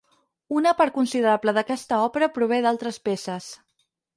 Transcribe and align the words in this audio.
Una 0.59 0.71
part 0.79 0.93
considerable 0.95 1.53
d'aquesta 1.57 2.01
òpera 2.07 2.33
prové 2.39 2.61
d'altres 2.65 2.99
peces. 3.11 3.53